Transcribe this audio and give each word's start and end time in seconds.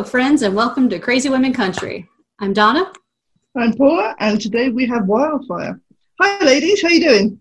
Hello, 0.00 0.08
friends, 0.08 0.40
and 0.40 0.56
welcome 0.56 0.88
to 0.88 0.98
Crazy 0.98 1.28
Women 1.28 1.52
Country. 1.52 2.08
I'm 2.38 2.54
Donna. 2.54 2.90
I'm 3.54 3.74
Paula, 3.74 4.16
and 4.18 4.40
today 4.40 4.70
we 4.70 4.86
have 4.86 5.04
Wildfire. 5.04 5.78
Hi, 6.18 6.42
ladies. 6.42 6.80
How 6.80 6.88
you 6.88 7.00
doing? 7.00 7.38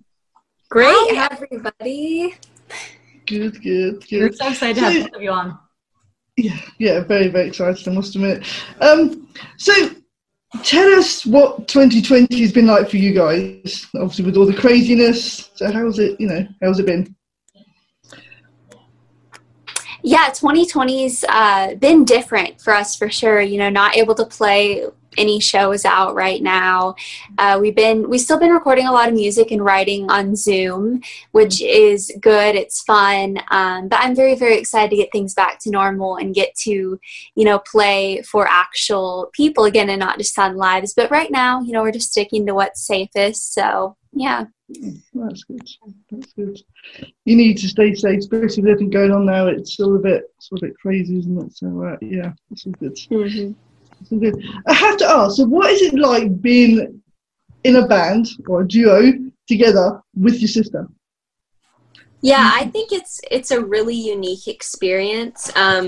Great, 0.69 1.15
Hi, 1.15 1.29
everybody. 1.31 2.35
Good, 3.25 3.63
good, 3.63 4.05
good. 4.09 4.19
We're 4.19 4.33
so 4.33 4.49
excited 4.49 4.75
to 4.75 4.81
have 4.81 5.03
both 5.05 5.15
of 5.15 5.21
you 5.21 5.31
on. 5.31 5.57
Yeah, 6.35 6.59
yeah, 6.79 6.99
very, 6.99 7.29
very 7.29 7.47
excited. 7.47 7.87
I 7.87 7.91
must 7.91 8.15
admit. 8.15 8.45
Um, 8.81 9.29
so, 9.55 9.91
tell 10.61 10.99
us 10.99 11.25
what 11.25 11.69
2020 11.69 12.41
has 12.41 12.51
been 12.51 12.67
like 12.67 12.89
for 12.89 12.97
you 12.97 13.13
guys. 13.13 13.87
Obviously, 13.95 14.25
with 14.25 14.35
all 14.35 14.45
the 14.45 14.53
craziness. 14.53 15.49
So, 15.55 15.71
how's 15.71 15.97
it? 15.97 16.19
You 16.19 16.27
know, 16.27 16.45
how's 16.61 16.77
it 16.79 16.87
been? 16.87 17.15
Yeah, 20.01 20.29
2020's 20.29 21.25
uh, 21.27 21.75
been 21.75 22.05
different 22.05 22.61
for 22.61 22.73
us 22.73 22.95
for 22.95 23.09
sure. 23.09 23.41
You 23.41 23.57
know, 23.57 23.69
not 23.69 23.97
able 23.97 24.15
to 24.15 24.25
play 24.25 24.85
any 25.17 25.39
shows 25.39 25.85
out 25.85 26.15
right 26.15 26.41
now. 26.41 26.95
Uh, 27.37 27.57
we've 27.59 27.75
been 27.75 28.09
we've 28.09 28.21
still 28.21 28.39
been 28.39 28.51
recording 28.51 28.87
a 28.87 28.91
lot 28.91 29.09
of 29.09 29.13
music 29.13 29.51
and 29.51 29.63
writing 29.63 30.09
on 30.09 30.35
Zoom, 30.35 31.01
which 31.31 31.61
is 31.61 32.11
good. 32.21 32.55
It's 32.55 32.81
fun, 32.83 33.39
um, 33.51 33.89
but 33.89 33.99
I'm 34.01 34.15
very 34.15 34.35
very 34.35 34.57
excited 34.57 34.91
to 34.91 34.95
get 34.95 35.11
things 35.11 35.33
back 35.33 35.59
to 35.59 35.71
normal 35.71 36.15
and 36.17 36.33
get 36.33 36.55
to 36.63 36.99
you 37.35 37.45
know 37.45 37.59
play 37.59 38.21
for 38.21 38.47
actual 38.47 39.29
people 39.33 39.65
again 39.65 39.89
and 39.89 39.99
not 39.99 40.17
just 40.17 40.37
on 40.39 40.55
lives. 40.55 40.93
But 40.93 41.11
right 41.11 41.31
now, 41.31 41.61
you 41.61 41.73
know, 41.73 41.81
we're 41.81 41.91
just 41.91 42.11
sticking 42.11 42.45
to 42.45 42.55
what's 42.55 42.85
safest. 42.85 43.53
So 43.53 43.97
yeah. 44.11 44.45
That's 45.13 45.43
good. 45.43 45.67
That's 46.11 46.33
good. 46.33 46.61
You 47.25 47.35
need 47.35 47.57
to 47.57 47.67
stay 47.67 47.93
safe, 47.95 48.19
especially 48.19 48.63
with 48.63 48.71
everything 48.71 48.89
going 48.89 49.11
on 49.11 49.25
now. 49.25 49.47
It's 49.47 49.73
still 49.73 49.95
a 49.95 49.99
bit, 49.99 50.23
sort 50.39 50.61
of 50.61 50.63
a 50.63 50.67
bit 50.67 50.79
crazy, 50.79 51.17
isn't 51.19 51.45
it? 51.45 51.57
So 51.57 51.83
uh, 51.83 51.97
yeah, 52.01 52.33
that's 52.49 52.65
all 52.65 52.73
good. 52.73 52.95
Mm-hmm. 52.95 53.53
I 54.67 54.73
have 54.73 54.97
to 54.97 55.09
ask. 55.09 55.37
So, 55.37 55.45
what 55.45 55.71
is 55.71 55.81
it 55.81 55.95
like 55.95 56.41
being 56.41 57.01
in 57.63 57.75
a 57.75 57.87
band 57.87 58.27
or 58.47 58.61
a 58.61 58.67
duo 58.67 59.11
together 59.47 60.01
with 60.15 60.39
your 60.39 60.47
sister? 60.47 60.87
Yeah, 62.21 62.51
I 62.53 62.65
think 62.65 62.91
it's 62.91 63.21
it's 63.31 63.51
a 63.51 63.63
really 63.63 63.95
unique 63.95 64.47
experience. 64.47 65.49
Um, 65.55 65.87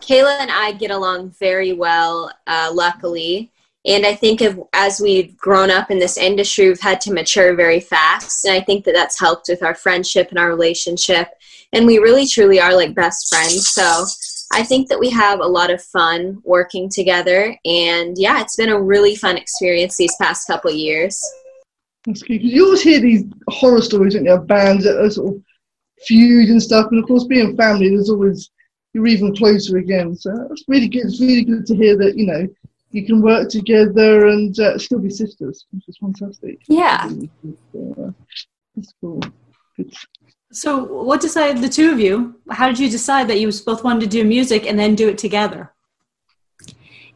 Kayla 0.00 0.38
and 0.38 0.50
I 0.50 0.72
get 0.72 0.90
along 0.90 1.30
very 1.38 1.72
well, 1.72 2.30
uh, 2.46 2.70
luckily, 2.72 3.50
and 3.86 4.06
I 4.06 4.14
think 4.14 4.40
as 4.72 5.00
we've 5.00 5.36
grown 5.36 5.70
up 5.70 5.90
in 5.90 5.98
this 5.98 6.16
industry, 6.16 6.68
we've 6.68 6.80
had 6.80 7.00
to 7.02 7.12
mature 7.12 7.54
very 7.54 7.80
fast, 7.80 8.46
and 8.46 8.54
I 8.54 8.60
think 8.60 8.84
that 8.84 8.94
that's 8.94 9.20
helped 9.20 9.48
with 9.48 9.62
our 9.62 9.74
friendship 9.74 10.30
and 10.30 10.38
our 10.38 10.48
relationship. 10.48 11.28
And 11.72 11.86
we 11.86 11.98
really, 11.98 12.26
truly 12.26 12.60
are 12.60 12.74
like 12.74 12.94
best 12.94 13.28
friends. 13.28 13.68
So 13.68 14.04
I 14.52 14.62
think 14.62 14.88
that 14.88 14.98
we 14.98 15.10
have 15.10 15.40
a 15.40 15.46
lot 15.46 15.70
of 15.70 15.82
fun 15.82 16.40
working 16.44 16.88
together, 16.88 17.56
and 17.64 18.16
yeah, 18.16 18.40
it's 18.40 18.56
been 18.56 18.70
a 18.70 18.80
really 18.80 19.16
fun 19.16 19.36
experience 19.36 19.96
these 19.96 20.16
past 20.20 20.46
couple 20.46 20.70
years. 20.70 21.20
You 22.26 22.64
always 22.64 22.82
hear 22.82 23.00
these 23.00 23.24
horror 23.48 23.82
stories, 23.82 24.14
don't 24.14 24.24
you? 24.24 24.32
Of 24.32 24.46
bands 24.46 24.84
that 24.84 24.98
are 24.98 25.10
sort 25.10 25.34
of 25.34 25.42
feud 26.06 26.48
and 26.48 26.62
stuff, 26.62 26.86
and 26.90 27.02
of 27.02 27.06
course, 27.06 27.24
being 27.24 27.56
family, 27.56 27.90
there's 27.90 28.10
always 28.10 28.50
you're 28.94 29.06
even 29.06 29.34
closer 29.34 29.76
again. 29.76 30.14
So 30.16 30.30
that's 30.48 30.64
really 30.68 30.88
good. 30.88 31.06
It's 31.06 31.20
really 31.20 31.44
good 31.44 31.66
to 31.66 31.74
hear 31.74 31.96
that 31.98 32.16
you 32.16 32.26
know 32.26 32.46
you 32.94 33.04
can 33.04 33.20
work 33.20 33.48
together 33.48 34.28
and 34.28 34.56
uh, 34.60 34.78
still 34.78 35.00
be 35.00 35.10
sisters, 35.10 35.66
which 35.72 35.82
is 35.88 35.98
fantastic. 35.98 36.60
Yeah, 36.68 37.10
uh, 37.76 38.10
that's 38.76 38.94
cool. 39.00 39.20
Good. 39.76 39.92
So, 40.52 40.84
what 40.84 41.20
decided 41.20 41.60
the 41.60 41.68
two 41.68 41.90
of 41.90 41.98
you? 41.98 42.40
How 42.50 42.68
did 42.68 42.78
you 42.78 42.88
decide 42.88 43.26
that 43.28 43.40
you 43.40 43.50
both 43.66 43.82
wanted 43.82 44.02
to 44.02 44.06
do 44.06 44.22
music 44.22 44.64
and 44.66 44.78
then 44.78 44.94
do 44.94 45.08
it 45.08 45.18
together? 45.18 45.72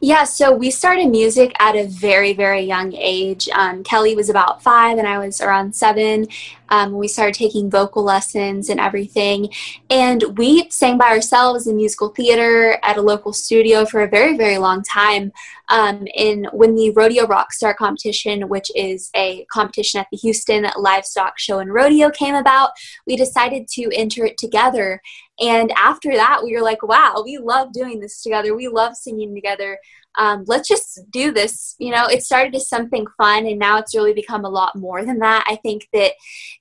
Yeah, 0.01 0.25
so 0.25 0.53
we 0.53 0.69
started 0.69 1.09
music 1.09 1.53
at 1.59 1.75
a 1.75 1.85
very, 1.85 2.33
very 2.33 2.61
young 2.61 2.93
age. 2.93 3.47
Um, 3.49 3.83
Kelly 3.83 4.15
was 4.15 4.29
about 4.29 4.61
five 4.61 4.97
and 4.97 5.07
I 5.07 5.17
was 5.17 5.39
around 5.39 5.75
seven. 5.75 6.27
Um, 6.69 6.93
we 6.93 7.07
started 7.07 7.35
taking 7.35 7.69
vocal 7.69 8.03
lessons 8.03 8.69
and 8.69 8.79
everything. 8.79 9.49
And 9.89 10.23
we 10.37 10.69
sang 10.69 10.97
by 10.97 11.09
ourselves 11.09 11.67
in 11.67 11.75
musical 11.75 12.09
theater 12.09 12.79
at 12.83 12.97
a 12.97 13.01
local 13.01 13.33
studio 13.33 13.85
for 13.85 14.01
a 14.01 14.07
very, 14.07 14.37
very 14.37 14.57
long 14.57 14.83
time. 14.83 15.31
Um, 15.69 16.07
and 16.17 16.47
when 16.51 16.75
the 16.75 16.91
Rodeo 16.91 17.25
Rockstar 17.25 17.75
competition, 17.75 18.49
which 18.49 18.71
is 18.75 19.09
a 19.15 19.45
competition 19.51 19.99
at 19.99 20.07
the 20.11 20.17
Houston 20.17 20.67
Livestock 20.77 21.37
Show 21.37 21.59
and 21.59 21.73
Rodeo, 21.73 22.09
came 22.09 22.35
about, 22.35 22.71
we 23.05 23.15
decided 23.15 23.67
to 23.73 23.89
enter 23.93 24.25
it 24.25 24.37
together. 24.37 25.01
And 25.39 25.71
after 25.77 26.11
that, 26.15 26.41
we 26.43 26.53
were 26.55 26.61
like, 26.61 26.83
wow, 26.83 27.21
we 27.23 27.37
love 27.37 27.71
doing 27.71 27.99
this 27.99 28.21
together. 28.21 28.55
We 28.55 28.67
love 28.67 28.95
singing 28.95 29.33
together. 29.33 29.77
Um, 30.19 30.43
let's 30.47 30.67
just 30.67 30.99
do 31.11 31.31
this. 31.31 31.75
You 31.79 31.91
know, 31.91 32.05
it 32.07 32.23
started 32.23 32.53
as 32.53 32.67
something 32.67 33.07
fun, 33.17 33.47
and 33.47 33.57
now 33.57 33.77
it's 33.77 33.95
really 33.95 34.13
become 34.13 34.43
a 34.43 34.49
lot 34.49 34.75
more 34.75 35.05
than 35.05 35.19
that. 35.19 35.45
I 35.47 35.55
think 35.55 35.87
that, 35.93 36.11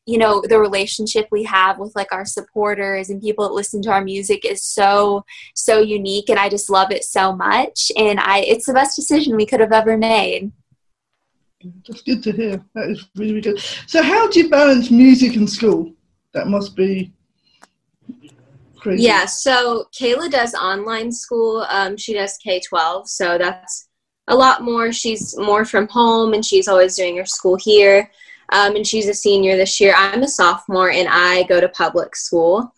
you 0.07 0.17
know, 0.17 0.43
the 0.49 0.61
relationship 0.61 1.27
we 1.33 1.43
have 1.43 1.79
with 1.79 1.95
like 1.97 2.13
our 2.13 2.25
supporters 2.25 3.11
and 3.11 3.21
people 3.21 3.49
that 3.49 3.55
listen 3.55 3.83
to 3.83 3.91
our 3.91 4.03
music 4.03 4.45
is 4.45 4.63
so, 4.63 5.25
so 5.57 5.81
unique, 5.81 6.31
and 6.31 6.39
I 6.39 6.49
just 6.49 6.71
love 6.71 6.93
it 6.93 7.03
so 7.03 7.35
much. 7.35 7.91
And 7.97 8.21
I, 8.21 8.41
it's 8.41 8.67
the 8.67 8.75
best 8.75 8.95
decision 8.95 9.37
we 9.37 9.47
could 9.47 9.61
have 9.61 9.73
ever 9.73 9.99
made. 9.99 10.53
That's 11.89 12.03
good 12.03 12.23
to 12.23 12.33
hear. 12.33 12.65
That 12.77 12.91
is 12.91 13.09
really, 13.17 13.33
really 13.33 13.41
good. 13.41 13.61
So, 13.89 14.01
how 14.01 14.29
do 14.29 14.41
you 14.41 14.49
balance 14.49 14.93
music 14.93 15.35
and 15.35 15.51
school? 15.51 15.93
That 16.33 16.47
must 16.47 16.77
be 16.77 17.13
Crazy. 18.81 19.05
Yeah, 19.05 19.27
so 19.27 19.87
Kayla 19.99 20.31
does 20.31 20.55
online 20.55 21.11
school. 21.11 21.67
Um, 21.69 21.97
she 21.97 22.15
does 22.15 22.39
K 22.39 22.61
12, 22.61 23.09
so 23.09 23.39
that's 23.39 23.89
a 24.29 24.37
lot 24.37 24.63
more. 24.63 24.93
She's 24.93 25.37
more 25.37 25.65
from 25.65 25.89
home 25.89 26.35
and 26.35 26.45
she's 26.45 26.69
always 26.69 26.97
doing 26.97 27.17
her 27.17 27.27
school 27.27 27.57
here. 27.57 28.11
Um, 28.51 28.77
and 28.77 28.87
she's 28.87 29.09
a 29.09 29.15
senior 29.15 29.57
this 29.57 29.81
year. 29.81 29.95
I'm 29.97 30.23
a 30.23 30.29
sophomore 30.29 30.91
and 30.91 31.09
I 31.11 31.43
go 31.45 31.61
to 31.61 31.69
public 31.71 32.15
school. 32.15 32.73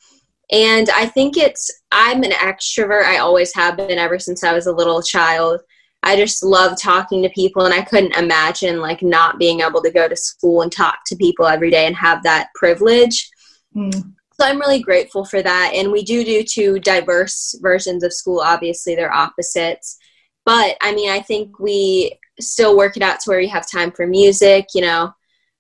And 0.52 0.88
I 0.90 1.06
think 1.06 1.36
it's, 1.36 1.70
I'm 1.92 2.24
an 2.24 2.32
extrovert. 2.32 3.04
I 3.04 3.18
always 3.18 3.54
have 3.54 3.76
been 3.76 3.98
ever 3.98 4.18
since 4.18 4.42
I 4.42 4.52
was 4.52 4.66
a 4.66 4.72
little 4.72 5.00
child. 5.00 5.60
I 6.02 6.16
just 6.16 6.42
love 6.42 6.80
talking 6.80 7.22
to 7.22 7.28
people 7.30 7.66
and 7.66 7.74
I 7.74 7.82
couldn't 7.82 8.16
imagine 8.16 8.80
like 8.80 9.02
not 9.02 9.38
being 9.38 9.60
able 9.60 9.82
to 9.82 9.92
go 9.92 10.08
to 10.08 10.16
school 10.16 10.62
and 10.62 10.72
talk 10.72 11.00
to 11.06 11.16
people 11.16 11.46
every 11.46 11.70
day 11.70 11.86
and 11.86 11.94
have 11.94 12.22
that 12.22 12.48
privilege. 12.54 13.30
Mm. 13.76 14.14
So 14.40 14.46
I'm 14.46 14.58
really 14.58 14.80
grateful 14.80 15.26
for 15.26 15.42
that. 15.42 15.72
And 15.74 15.92
we 15.92 16.02
do 16.02 16.24
do 16.24 16.42
two 16.42 16.78
diverse 16.78 17.54
versions 17.60 18.02
of 18.02 18.14
school. 18.14 18.40
Obviously, 18.40 18.94
they're 18.94 19.12
opposites. 19.12 19.98
But 20.46 20.78
I 20.80 20.94
mean, 20.94 21.10
I 21.10 21.20
think 21.20 21.58
we 21.58 22.18
still 22.40 22.74
work 22.74 22.96
it 22.96 23.02
out 23.02 23.20
to 23.20 23.28
where 23.28 23.40
we 23.40 23.48
have 23.48 23.70
time 23.70 23.92
for 23.92 24.06
music. 24.06 24.68
You 24.74 24.80
know, 24.80 25.12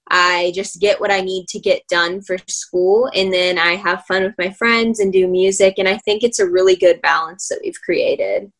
I 0.08 0.52
just 0.54 0.80
get 0.80 0.98
what 0.98 1.10
I 1.10 1.20
need 1.20 1.46
to 1.48 1.60
get 1.60 1.86
done 1.88 2.22
for 2.22 2.38
school. 2.48 3.10
And 3.14 3.30
then 3.30 3.58
I 3.58 3.76
have 3.76 4.06
fun 4.06 4.22
with 4.22 4.34
my 4.38 4.48
friends 4.48 4.98
and 4.98 5.12
do 5.12 5.28
music. 5.28 5.74
And 5.76 5.86
I 5.86 5.98
think 5.98 6.22
it's 6.22 6.38
a 6.38 6.48
really 6.48 6.74
good 6.74 7.02
balance 7.02 7.48
that 7.48 7.60
we've 7.62 7.80
created. 7.84 8.50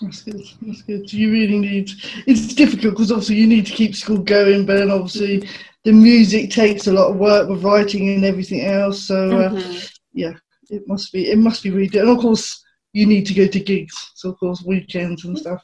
That's 0.00 0.22
good. 0.22 0.40
That's 0.62 0.82
good. 0.82 1.12
You 1.12 1.32
really 1.32 1.58
need. 1.58 1.90
It's 2.26 2.54
difficult 2.54 2.94
because 2.94 3.12
obviously 3.12 3.36
you 3.36 3.46
need 3.46 3.66
to 3.66 3.74
keep 3.74 3.94
school 3.94 4.18
going, 4.18 4.64
but 4.64 4.76
then 4.76 4.90
obviously 4.90 5.46
the 5.84 5.92
music 5.92 6.50
takes 6.50 6.86
a 6.86 6.92
lot 6.92 7.10
of 7.10 7.16
work 7.16 7.48
with 7.48 7.62
writing 7.62 8.10
and 8.10 8.24
everything 8.24 8.62
else. 8.62 9.04
So 9.04 9.30
uh, 9.38 9.50
mm-hmm. 9.50 9.86
yeah, 10.12 10.34
it 10.70 10.82
must 10.86 11.12
be 11.12 11.30
it 11.30 11.38
must 11.38 11.62
be 11.62 11.70
really 11.70 11.88
good. 11.88 12.02
And 12.02 12.10
of 12.10 12.18
course, 12.18 12.64
you 12.92 13.06
need 13.06 13.26
to 13.26 13.34
go 13.34 13.46
to 13.46 13.60
gigs, 13.60 14.12
so 14.14 14.30
of 14.30 14.38
course 14.38 14.62
weekends 14.62 15.24
and 15.24 15.38
stuff. 15.38 15.62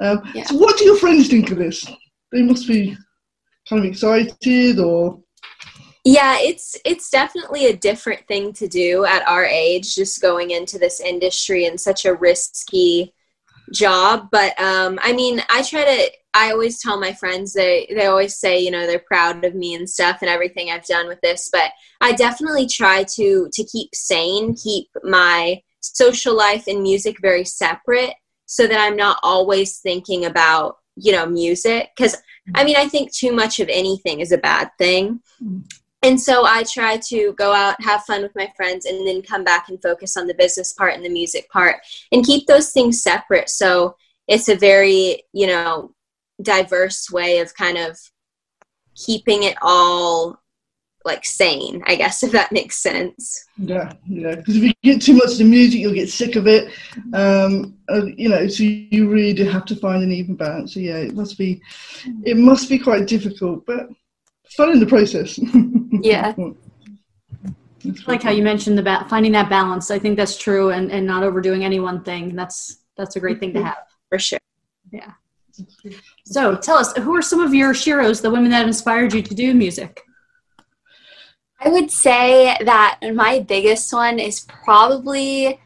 Um, 0.00 0.20
yeah. 0.34 0.44
So 0.44 0.56
what 0.56 0.78
do 0.78 0.84
your 0.84 0.96
friends 0.96 1.28
think 1.28 1.50
of 1.50 1.58
this? 1.58 1.90
They 2.30 2.42
must 2.42 2.66
be 2.66 2.96
kind 3.68 3.84
of 3.84 3.90
excited 3.90 4.78
or. 4.78 5.20
Yeah, 6.04 6.38
it's 6.40 6.76
it's 6.84 7.10
definitely 7.10 7.66
a 7.66 7.76
different 7.76 8.26
thing 8.26 8.52
to 8.54 8.66
do 8.66 9.04
at 9.04 9.26
our 9.28 9.44
age, 9.44 9.94
just 9.94 10.20
going 10.20 10.50
into 10.50 10.76
this 10.78 11.00
industry 11.00 11.66
and 11.66 11.80
such 11.80 12.04
a 12.04 12.14
risky 12.14 13.14
job. 13.72 14.28
But 14.30 14.58
um, 14.60 14.98
I 15.02 15.12
mean, 15.12 15.42
I 15.50 15.62
try 15.62 15.84
to 15.84 16.12
I 16.34 16.50
always 16.50 16.80
tell 16.80 16.98
my 16.98 17.12
friends 17.12 17.52
they 17.52 17.92
they 17.94 18.06
always 18.06 18.36
say 18.36 18.58
you 18.58 18.70
know 18.70 18.86
they're 18.86 19.04
proud 19.06 19.44
of 19.44 19.54
me 19.54 19.74
and 19.74 19.88
stuff 19.88 20.18
and 20.20 20.30
everything 20.30 20.70
I've 20.70 20.86
done 20.86 21.08
with 21.08 21.20
this, 21.22 21.48
but 21.52 21.70
I 22.00 22.12
definitely 22.12 22.66
try 22.66 23.04
to 23.14 23.48
to 23.52 23.64
keep 23.64 23.94
sane, 23.94 24.54
keep 24.54 24.88
my 25.02 25.60
social 25.80 26.36
life 26.36 26.66
and 26.66 26.82
music 26.82 27.16
very 27.20 27.44
separate 27.44 28.14
so 28.46 28.66
that 28.66 28.80
I'm 28.80 28.96
not 28.96 29.18
always 29.22 29.78
thinking 29.78 30.24
about, 30.24 30.76
you 30.96 31.12
know, 31.12 31.26
music. 31.26 31.90
Because 31.96 32.16
I 32.54 32.64
mean, 32.64 32.76
I 32.76 32.88
think 32.88 33.12
too 33.12 33.32
much 33.32 33.60
of 33.60 33.68
anything 33.68 34.20
is 34.20 34.32
a 34.32 34.38
bad 34.38 34.70
thing. 34.78 35.20
And 36.02 36.20
so 36.20 36.44
I 36.44 36.64
try 36.64 36.96
to 36.96 37.32
go 37.34 37.52
out, 37.52 37.80
have 37.82 38.02
fun 38.04 38.22
with 38.22 38.34
my 38.34 38.52
friends, 38.56 38.86
and 38.86 39.06
then 39.06 39.22
come 39.22 39.44
back 39.44 39.68
and 39.68 39.80
focus 39.80 40.16
on 40.16 40.26
the 40.26 40.34
business 40.34 40.72
part 40.72 40.94
and 40.94 41.04
the 41.04 41.08
music 41.08 41.48
part 41.50 41.76
and 42.10 42.26
keep 42.26 42.46
those 42.46 42.72
things 42.72 43.02
separate. 43.02 43.48
So 43.48 43.96
it's 44.26 44.48
a 44.48 44.56
very, 44.56 45.22
you 45.32 45.46
know, 45.46 45.94
diverse 46.42 47.10
way 47.10 47.38
of 47.38 47.54
kind 47.54 47.78
of 47.78 47.98
keeping 48.96 49.44
it 49.44 49.56
all 49.62 50.38
like 51.04 51.24
sane, 51.24 51.82
I 51.86 51.94
guess, 51.94 52.22
if 52.24 52.32
that 52.32 52.52
makes 52.52 52.82
sense. 52.82 53.44
Yeah, 53.56 53.92
yeah. 54.06 54.34
Because 54.34 54.56
if 54.56 54.62
you 54.62 54.72
get 54.82 55.02
too 55.02 55.14
much 55.14 55.32
of 55.32 55.38
the 55.38 55.44
music, 55.44 55.80
you'll 55.80 55.94
get 55.94 56.08
sick 56.08 56.34
of 56.34 56.48
it. 56.48 56.72
Um, 57.12 57.76
uh, 57.88 58.06
you 58.16 58.28
know, 58.28 58.48
so 58.48 58.64
you 58.64 59.08
really 59.08 59.32
do 59.34 59.44
have 59.44 59.64
to 59.66 59.76
find 59.76 60.02
an 60.02 60.12
even 60.12 60.34
balance. 60.34 60.74
So 60.74 60.80
yeah, 60.80 60.96
it 60.96 61.14
must 61.14 61.38
be, 61.38 61.60
it 62.24 62.36
must 62.36 62.68
be 62.68 62.78
quite 62.78 63.06
difficult, 63.06 63.66
but 63.66 63.88
fun 64.54 64.70
in 64.70 64.80
the 64.80 64.86
process. 64.86 65.38
Yeah. 66.00 66.34
like 68.06 68.22
how 68.22 68.30
you 68.30 68.42
mentioned 68.42 68.78
about 68.80 69.08
finding 69.08 69.30
that 69.32 69.48
balance. 69.48 69.90
I 69.90 69.98
think 69.98 70.16
that's 70.16 70.36
true, 70.36 70.70
and 70.70 70.90
and 70.90 71.06
not 71.06 71.22
overdoing 71.22 71.64
any 71.64 71.80
one 71.80 72.02
thing. 72.02 72.34
That's 72.34 72.78
that's 72.96 73.14
a 73.16 73.20
great 73.20 73.38
thing 73.38 73.52
to 73.52 73.58
mm-hmm. 73.58 73.68
have 73.68 73.84
for 74.08 74.18
sure. 74.18 74.40
Yeah. 74.90 75.12
So 76.24 76.56
tell 76.56 76.76
us, 76.76 76.96
who 76.96 77.14
are 77.14 77.22
some 77.22 77.40
of 77.40 77.54
your 77.54 77.72
sheroes, 77.72 78.22
the 78.22 78.30
women 78.30 78.50
that 78.50 78.66
inspired 78.66 79.12
you 79.12 79.22
to 79.22 79.34
do 79.34 79.54
music? 79.54 80.00
I 81.60 81.68
would 81.68 81.90
say 81.90 82.56
that 82.64 82.98
my 83.14 83.40
biggest 83.40 83.92
one 83.92 84.18
is 84.18 84.40
probably 84.40 85.60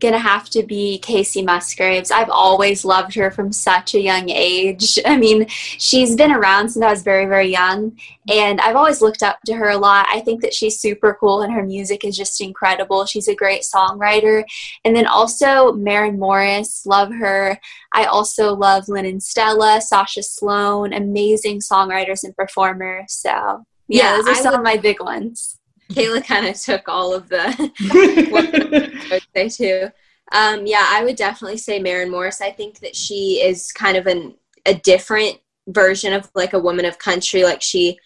gonna 0.00 0.18
have 0.18 0.48
to 0.50 0.62
be 0.62 0.98
Kacey 1.00 1.44
Musgraves. 1.44 2.10
I've 2.10 2.30
always 2.30 2.84
loved 2.84 3.14
her 3.14 3.30
from 3.30 3.52
such 3.52 3.94
a 3.94 4.00
young 4.00 4.28
age. 4.30 4.98
I 5.06 5.16
mean, 5.16 5.46
she's 5.48 6.16
been 6.16 6.32
around 6.32 6.70
since 6.70 6.84
I 6.84 6.90
was 6.90 7.02
very, 7.02 7.26
very 7.26 7.48
young, 7.48 7.98
and 8.28 8.60
I've 8.60 8.76
always 8.76 9.00
looked 9.02 9.22
up 9.22 9.38
to 9.46 9.54
her 9.54 9.70
a 9.70 9.76
lot. 9.76 10.06
I 10.08 10.20
think 10.20 10.42
that 10.42 10.54
she's 10.54 10.80
super 10.80 11.16
cool, 11.20 11.42
and 11.42 11.52
her 11.52 11.64
music 11.64 12.04
is 12.04 12.16
just 12.16 12.40
incredible. 12.40 13.06
She's 13.06 13.28
a 13.28 13.34
great 13.34 13.62
songwriter. 13.62 14.44
And 14.84 14.96
then 14.96 15.06
also 15.06 15.72
Maren 15.72 16.18
Morris, 16.18 16.86
love 16.86 17.12
her. 17.12 17.58
I 17.92 18.04
also 18.04 18.54
love 18.54 18.88
Lennon 18.88 19.20
Stella, 19.20 19.80
Sasha 19.80 20.22
Sloan, 20.22 20.92
amazing 20.92 21.60
songwriters 21.60 22.24
and 22.24 22.34
performers. 22.36 23.12
So 23.12 23.64
yeah, 23.88 24.04
yeah 24.04 24.16
those 24.16 24.28
are 24.28 24.30
I 24.30 24.34
some 24.34 24.52
would, 24.52 24.60
of 24.60 24.64
my 24.64 24.76
big 24.76 25.00
ones. 25.00 25.59
Kayla 25.90 26.24
kind 26.24 26.46
of 26.46 26.60
took 26.60 26.88
all 26.88 27.14
of 27.14 27.28
the 27.28 27.38
I 29.10 29.14
would 29.14 29.22
say 29.34 29.48
too. 29.48 29.90
Um, 30.32 30.64
yeah, 30.64 30.86
I 30.88 31.04
would 31.04 31.16
definitely 31.16 31.56
say 31.56 31.80
Maren 31.80 32.10
Morris. 32.10 32.40
I 32.40 32.52
think 32.52 32.78
that 32.80 32.94
she 32.94 33.42
is 33.42 33.72
kind 33.72 33.96
of 33.96 34.06
an 34.06 34.34
a 34.66 34.74
different 34.74 35.38
version 35.68 36.12
of 36.12 36.30
like 36.34 36.52
a 36.52 36.58
woman 36.58 36.84
of 36.84 36.98
country. 36.98 37.44
Like 37.44 37.62
she 37.62 37.98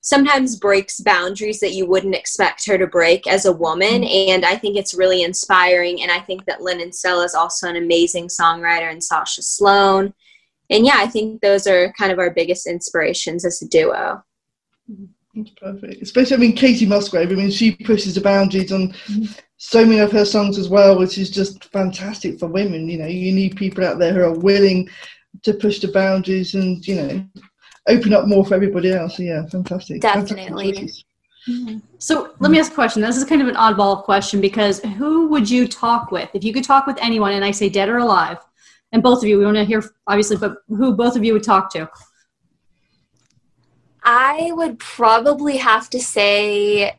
sometimes 0.00 0.56
breaks 0.56 1.00
boundaries 1.00 1.60
that 1.60 1.74
you 1.74 1.86
wouldn't 1.86 2.14
expect 2.14 2.66
her 2.66 2.78
to 2.78 2.86
break 2.86 3.26
as 3.26 3.44
a 3.44 3.52
woman. 3.52 4.02
Mm-hmm. 4.02 4.30
And 4.30 4.44
I 4.44 4.56
think 4.56 4.76
it's 4.76 4.94
really 4.94 5.22
inspiring. 5.22 6.02
And 6.02 6.10
I 6.10 6.20
think 6.20 6.46
that 6.46 6.62
Lennon 6.62 6.92
Stella 6.92 7.24
is 7.24 7.34
also 7.34 7.68
an 7.68 7.76
amazing 7.76 8.28
songwriter 8.28 8.90
and 8.90 9.02
Sasha 9.02 9.42
Sloan. 9.42 10.14
And 10.70 10.86
yeah, 10.86 10.96
I 10.96 11.06
think 11.06 11.40
those 11.40 11.66
are 11.66 11.92
kind 11.98 12.12
of 12.12 12.18
our 12.18 12.30
biggest 12.30 12.66
inspirations 12.66 13.44
as 13.44 13.60
a 13.60 13.68
duo. 13.68 14.24
Mm-hmm. 14.90 15.04
That's 15.34 15.50
perfect. 15.50 16.02
Especially, 16.02 16.36
I 16.36 16.40
mean, 16.40 16.56
Kacey 16.56 16.88
Musgrave. 16.88 17.30
I 17.30 17.34
mean, 17.34 17.50
she 17.50 17.76
pushes 17.76 18.16
the 18.16 18.20
boundaries 18.20 18.72
on 18.72 18.94
so 19.58 19.84
many 19.84 20.00
of 20.00 20.10
her 20.10 20.24
songs 20.24 20.58
as 20.58 20.68
well, 20.68 20.98
which 20.98 21.18
is 21.18 21.30
just 21.30 21.64
fantastic 21.66 22.38
for 22.38 22.48
women. 22.48 22.88
You 22.88 22.98
know, 22.98 23.06
you 23.06 23.32
need 23.32 23.56
people 23.56 23.84
out 23.84 23.98
there 23.98 24.12
who 24.12 24.22
are 24.22 24.38
willing 24.38 24.88
to 25.42 25.54
push 25.54 25.78
the 25.78 25.88
boundaries 25.88 26.54
and 26.54 26.86
you 26.86 26.94
know 26.96 27.24
open 27.88 28.12
up 28.12 28.26
more 28.26 28.44
for 28.44 28.54
everybody 28.54 28.90
else. 28.92 29.18
Yeah, 29.18 29.46
fantastic. 29.46 30.00
Definitely. 30.00 30.72
Fantastic 30.72 31.04
mm-hmm. 31.48 31.78
So 31.98 32.34
let 32.40 32.50
me 32.50 32.58
ask 32.58 32.72
a 32.72 32.74
question. 32.74 33.02
This 33.02 33.16
is 33.16 33.24
kind 33.24 33.42
of 33.42 33.48
an 33.48 33.54
oddball 33.54 34.02
question 34.02 34.40
because 34.40 34.80
who 34.80 35.28
would 35.28 35.48
you 35.48 35.68
talk 35.68 36.10
with 36.10 36.28
if 36.34 36.42
you 36.42 36.52
could 36.52 36.64
talk 36.64 36.86
with 36.86 36.98
anyone? 37.00 37.32
And 37.32 37.44
I 37.44 37.52
say 37.52 37.68
dead 37.68 37.88
or 37.88 37.98
alive, 37.98 38.38
and 38.92 39.02
both 39.02 39.22
of 39.22 39.28
you. 39.28 39.38
We 39.38 39.44
want 39.44 39.56
to 39.58 39.64
hear 39.64 39.84
obviously, 40.08 40.36
but 40.36 40.56
who 40.68 40.92
both 40.94 41.16
of 41.16 41.24
you 41.24 41.34
would 41.34 41.44
talk 41.44 41.72
to? 41.74 41.88
I 44.02 44.50
would 44.52 44.78
probably 44.78 45.56
have 45.58 45.90
to 45.90 46.00
say 46.00 46.98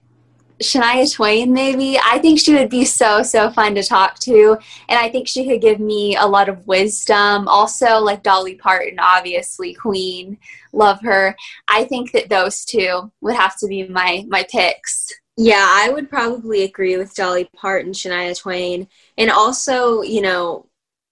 Shania 0.62 1.12
Twain, 1.12 1.51
maybe. 1.51 1.98
I 1.98 2.19
think 2.19 2.39
she 2.39 2.53
would 2.53 2.69
be 2.69 2.86
so, 2.86 3.24
so 3.24 3.50
fun 3.50 3.75
to 3.75 3.83
talk 3.83 4.19
to. 4.19 4.57
And 4.89 5.00
I 5.00 5.09
think 5.09 5.27
she 5.27 5.48
could 5.48 5.62
give 5.62 5.80
me 5.80 6.15
a 6.15 6.25
lot 6.25 6.50
of 6.50 6.65
wisdom. 6.68 7.48
Also, 7.48 7.98
like 7.98 8.24
Dolly 8.24 8.56
Parton, 8.56 9.00
obviously, 9.00 9.74
Queen. 9.74 10.38
Love 10.71 11.01
her. 11.01 11.36
I 11.68 11.86
think 11.86 12.12
that 12.12 12.30
those 12.30 12.63
two 12.63 13.12
would 13.21 13.36
have 13.36 13.57
to 13.57 13.68
be 13.68 13.88
my, 13.88 14.25
my 14.27 14.45
picks. 14.50 15.07
Yeah, 15.38 15.65
I 15.68 15.89
would 15.89 16.09
probably 16.09 16.63
agree 16.63 16.98
with 16.98 17.15
Dolly 17.15 17.50
Parton, 17.56 17.94
Shania 17.94 18.38
Twain. 18.38 18.88
And 19.18 19.31
also, 19.31 20.01
you 20.01 20.21
know, 20.21 20.68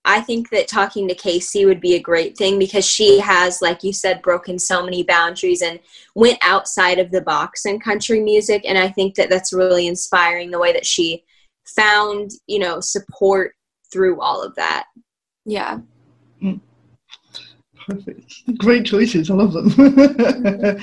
I 0.06 0.22
think 0.22 0.50
that 0.50 0.68
talking 0.68 1.08
to 1.08 1.16
Kacey 1.16 1.66
would 1.66 1.82
be 1.82 1.96
a 1.96 2.02
great 2.02 2.38
thing 2.38 2.58
because 2.58 2.86
she 2.86 3.20
has, 3.20 3.62
like 3.62 3.84
you 3.84 3.92
said, 3.92 4.22
broken 4.22 4.58
so 4.58 4.84
many 4.84 5.04
boundaries 5.04 5.62
and 5.62 5.80
went 6.16 6.40
outside 6.42 7.00
of 7.00 7.12
the 7.12 7.22
box 7.22 7.66
in 7.66 7.80
country 7.80 8.22
music. 8.22 8.64
And 8.66 8.78
I 8.78 8.88
think 8.90 9.16
that 9.16 9.30
that's 9.30 9.54
really 9.54 9.88
inspiring 9.88 10.52
the 10.52 10.60
way 10.60 10.72
that 10.72 10.86
she 10.86 11.26
found, 11.66 12.32
you 12.48 12.60
know, 12.60 12.80
support 12.80 13.54
through 13.92 14.22
all 14.22 14.42
of 14.42 14.56
that. 14.56 14.86
Yeah. 15.46 15.80
Mm. 16.42 16.62
Perfect. 17.86 18.58
Great 18.58 18.86
choices. 18.86 19.30
I 19.30 19.34
love 19.34 19.54
them. 19.54 20.80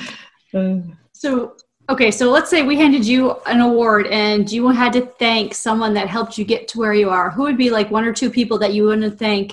uh. 0.54 0.92
So, 1.12 1.56
Okay, 1.88 2.10
so 2.10 2.30
let's 2.30 2.50
say 2.50 2.62
we 2.62 2.76
handed 2.76 3.06
you 3.06 3.36
an 3.46 3.60
award 3.60 4.08
and 4.08 4.50
you 4.50 4.68
had 4.68 4.92
to 4.94 5.02
thank 5.02 5.54
someone 5.54 5.94
that 5.94 6.08
helped 6.08 6.36
you 6.36 6.44
get 6.44 6.66
to 6.68 6.78
where 6.78 6.94
you 6.94 7.10
are. 7.10 7.30
Who 7.30 7.42
would 7.42 7.56
be 7.56 7.70
like 7.70 7.90
one 7.90 8.04
or 8.04 8.12
two 8.12 8.28
people 8.28 8.58
that 8.58 8.74
you 8.74 8.86
want 8.86 9.02
to 9.02 9.10
thank 9.10 9.52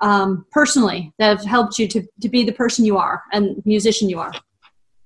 um, 0.00 0.46
personally 0.50 1.12
that 1.18 1.28
have 1.38 1.46
helped 1.46 1.78
you 1.78 1.86
to, 1.88 2.02
to 2.22 2.28
be 2.28 2.42
the 2.42 2.52
person 2.52 2.84
you 2.84 2.98
are 2.98 3.22
and 3.32 3.62
musician 3.64 4.08
you 4.08 4.18
are? 4.18 4.32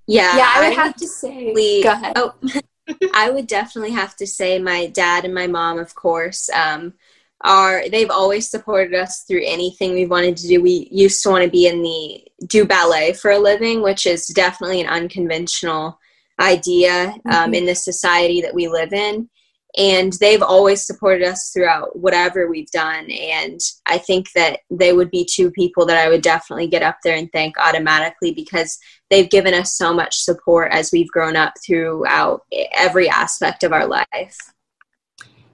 Yeah, 0.06 0.36
yeah, 0.36 0.52
I 0.54 0.60
would 0.60 0.78
I 0.78 0.82
have 0.82 0.96
to 0.96 1.06
say. 1.06 1.82
Go 1.82 1.92
ahead. 1.92 2.12
Oh, 2.16 2.34
I 3.14 3.30
would 3.30 3.46
definitely 3.46 3.92
have 3.92 4.16
to 4.16 4.26
say 4.26 4.58
my 4.58 4.86
dad 4.86 5.24
and 5.24 5.34
my 5.34 5.46
mom, 5.46 5.78
of 5.78 5.94
course. 5.94 6.48
Um, 6.50 6.94
are 7.42 7.86
they've 7.90 8.10
always 8.10 8.48
supported 8.48 8.94
us 8.94 9.24
through 9.24 9.42
anything 9.44 9.92
we've 9.92 10.10
wanted 10.10 10.36
to 10.38 10.48
do. 10.48 10.62
We 10.62 10.88
used 10.90 11.22
to 11.22 11.28
want 11.28 11.44
to 11.44 11.50
be 11.50 11.66
in 11.66 11.82
the 11.82 12.46
do 12.46 12.64
ballet 12.64 13.12
for 13.12 13.32
a 13.32 13.38
living, 13.38 13.82
which 13.82 14.06
is 14.06 14.26
definitely 14.28 14.80
an 14.80 14.88
unconventional 14.88 15.98
idea 16.40 17.14
um, 17.26 17.32
mm-hmm. 17.32 17.54
in 17.54 17.66
the 17.66 17.74
society 17.74 18.40
that 18.42 18.54
we 18.54 18.68
live 18.68 18.92
in. 18.92 19.28
And 19.76 20.12
they've 20.20 20.42
always 20.42 20.86
supported 20.86 21.26
us 21.26 21.50
throughout 21.50 21.98
whatever 21.98 22.48
we've 22.48 22.70
done. 22.70 23.10
And 23.10 23.58
I 23.86 23.98
think 23.98 24.30
that 24.36 24.60
they 24.70 24.92
would 24.92 25.10
be 25.10 25.24
two 25.28 25.50
people 25.50 25.84
that 25.86 25.96
I 25.96 26.08
would 26.08 26.22
definitely 26.22 26.68
get 26.68 26.84
up 26.84 26.98
there 27.02 27.16
and 27.16 27.28
thank 27.32 27.58
automatically 27.58 28.32
because 28.32 28.78
they've 29.10 29.28
given 29.28 29.52
us 29.52 29.76
so 29.76 29.92
much 29.92 30.22
support 30.22 30.70
as 30.72 30.92
we've 30.92 31.08
grown 31.08 31.34
up 31.34 31.54
throughout 31.66 32.42
every 32.76 33.08
aspect 33.08 33.64
of 33.64 33.72
our 33.72 33.86
life. 33.86 34.36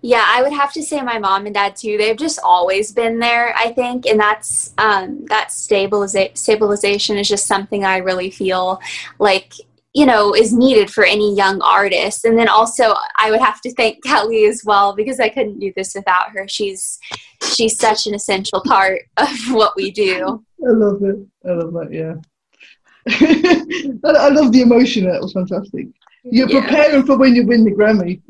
Yeah, 0.03 0.25
I 0.27 0.43
would 0.43 0.53
have 0.53 0.73
to 0.75 0.83
say 0.83 1.03
my 1.03 1.19
mom 1.19 1.45
and 1.45 1.55
dad 1.55 1.77
too. 1.77 1.99
They've 1.99 2.17
just 2.17 2.41
always 2.43 2.91
been 2.91 3.19
there, 3.19 3.55
I 3.55 3.73
think, 3.73 4.07
and 4.07 4.19
that's 4.19 4.73
um, 4.79 5.27
that 5.27 5.49
stabiliza- 5.49 6.37
stabilization 6.39 7.19
is 7.19 7.29
just 7.29 7.47
something 7.47 7.85
I 7.85 7.99
really 7.99 8.31
feel 8.31 8.81
like 9.19 9.53
you 9.93 10.07
know 10.07 10.35
is 10.35 10.53
needed 10.53 10.91
for 10.91 11.05
any 11.05 11.35
young 11.35 11.61
artist. 11.63 12.25
And 12.25 12.39
then 12.39 12.49
also 12.49 12.95
i 13.17 13.31
would 13.31 13.41
have 13.41 13.61
to 13.63 13.73
thank 13.75 14.03
kelly 14.05 14.45
as 14.47 14.63
well 14.65 14.95
because 14.95 15.21
i 15.21 15.29
couldn't 15.29 15.59
do 15.59 15.73
this 15.77 15.95
without 15.95 16.31
her. 16.31 16.47
She's 16.49 16.99
she's 17.55 17.79
such 17.79 18.07
an 18.07 18.15
essential 18.15 18.63
part 18.63 19.03
of 19.17 19.31
what 19.51 19.75
we 19.77 19.91
do. 19.91 20.45
I 20.67 20.71
love 20.71 21.03
it. 21.03 21.17
I 21.47 21.53
love 21.53 21.73
that 21.75 21.93
yeah. 21.93 22.15
I 23.09 24.29
love 24.29 24.53
the 24.53 24.63
emotion 24.63 25.07
that 25.07 25.21
was 25.21 25.33
fantastic. 25.33 25.87
You're 26.23 26.51
yeah. 26.51 26.61
preparing 26.61 27.07
for 27.07 27.17
when 27.17 27.35
you 27.35 27.47
win 27.47 27.65
the 27.65 27.71
grammy. 27.71 28.21